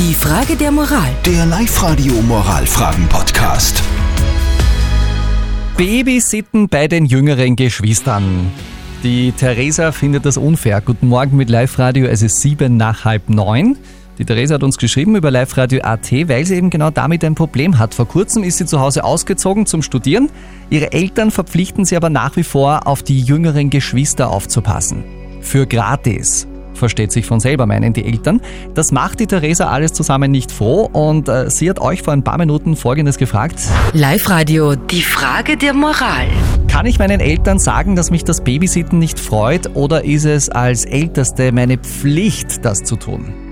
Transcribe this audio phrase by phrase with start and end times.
[0.00, 1.10] Die Frage der Moral.
[1.26, 3.82] Der Live-Radio Moralfragen-Podcast.
[5.76, 8.50] Babysitten bei den jüngeren Geschwistern.
[9.02, 10.80] Die Theresa findet das unfair.
[10.80, 13.76] Guten Morgen mit Live-Radio, es ist sieben nach halb neun.
[14.16, 17.78] Die Theresa hat uns geschrieben über Live-Radio AT, weil sie eben genau damit ein Problem
[17.78, 17.92] hat.
[17.92, 20.30] Vor kurzem ist sie zu Hause ausgezogen zum Studieren.
[20.70, 25.04] Ihre Eltern verpflichten sie aber nach wie vor, auf die jüngeren Geschwister aufzupassen.
[25.42, 26.46] Für gratis
[26.80, 28.40] versteht sich von selber, meinen die Eltern.
[28.74, 32.24] Das macht die Theresa alles zusammen nicht froh und äh, sie hat euch vor ein
[32.24, 33.60] paar Minuten Folgendes gefragt.
[33.92, 34.74] Live-Radio.
[34.74, 36.26] Die Frage der Moral.
[36.66, 40.84] Kann ich meinen Eltern sagen, dass mich das Babysitten nicht freut oder ist es als
[40.84, 43.49] Älteste meine Pflicht, das zu tun?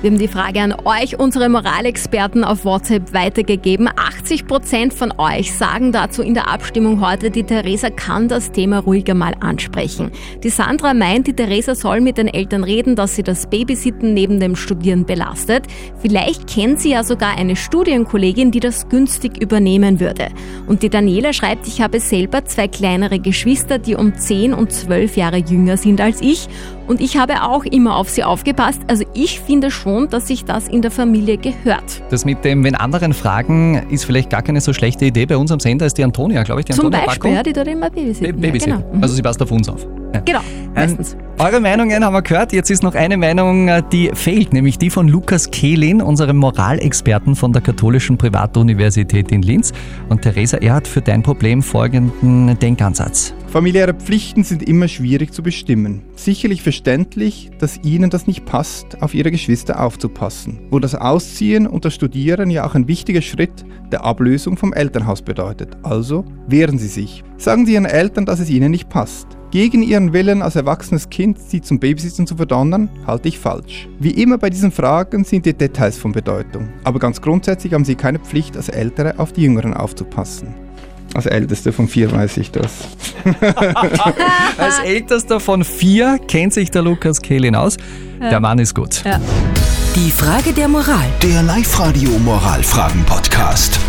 [0.00, 3.88] Wir haben die Frage an euch, unsere Moralexperten, auf WhatsApp weitergegeben.
[3.88, 8.78] 80 Prozent von euch sagen dazu in der Abstimmung heute, die Theresa kann das Thema
[8.78, 10.12] ruhiger mal ansprechen.
[10.44, 14.38] Die Sandra meint, die Theresa soll mit den Eltern reden, dass sie das Babysitten neben
[14.38, 15.64] dem Studieren belastet.
[16.00, 20.28] Vielleicht kennt sie ja sogar eine Studienkollegin, die das günstig übernehmen würde.
[20.68, 25.16] Und die Daniela schreibt, ich habe selber zwei kleinere Geschwister, die um 10 und 12
[25.16, 26.46] Jahre jünger sind als ich.
[26.86, 28.80] Und ich habe auch immer auf sie aufgepasst.
[28.86, 32.02] Also ich finde schon, dass sich das in der Familie gehört.
[32.10, 35.26] Das mit dem, wenn anderen fragen, ist vielleicht gar keine so schlechte Idee.
[35.26, 37.36] Bei uns am Sender ist die Antonia, glaube ich, die Zum Antonia Beispiel, Bacco.
[37.36, 38.40] ja, die tut immer Babysitten.
[38.40, 38.72] Babysitten.
[38.72, 38.96] Ja, genau.
[38.96, 39.02] Mhm.
[39.02, 39.86] Also sie passt auf uns auf.
[40.24, 41.16] Genau, Ähm, meistens.
[41.38, 42.52] eure Meinungen haben wir gehört.
[42.52, 47.34] Jetzt ist noch eine Meinung, äh, die fehlt, nämlich die von Lukas Kehlin, unserem Moralexperten
[47.34, 49.72] von der Katholischen Privatuniversität in Linz.
[50.08, 53.34] Und Theresa, er hat für dein Problem folgenden Denkansatz.
[53.48, 56.02] Familiäre Pflichten sind immer schwierig zu bestimmen.
[56.16, 61.84] Sicherlich verständlich, dass Ihnen das nicht passt, auf Ihre Geschwister aufzupassen, wo das Ausziehen und
[61.86, 65.76] das Studieren ja auch ein wichtiger Schritt der Ablösung vom Elternhaus bedeutet.
[65.82, 67.24] Also wehren Sie sich.
[67.38, 69.37] Sagen Sie Ihren Eltern, dass es Ihnen nicht passt.
[69.50, 73.88] Gegen Ihren Willen als erwachsenes Kind Sie zum Babysitten zu verdonnern, halte ich falsch.
[73.98, 76.68] Wie immer bei diesen Fragen sind die Details von Bedeutung.
[76.84, 80.54] Aber ganz grundsätzlich haben Sie keine Pflicht, als Ältere auf die Jüngeren aufzupassen.
[81.14, 82.88] Als Älteste von vier weiß ich das.
[84.58, 87.78] Als ältester von vier kennt sich der Lukas Kehlin aus.
[88.20, 89.02] Der Mann ist gut.
[89.96, 91.06] Die Frage der Moral.
[91.22, 93.80] Der Live-Radio Moralfragen-Podcast.